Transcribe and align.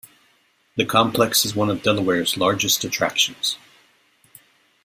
The 0.77 0.85
complex 0.85 1.45
is 1.45 1.55
one 1.55 1.69
of 1.69 1.83
Delaware's 1.83 2.35
largest 2.35 2.83
attractions. 2.83 3.59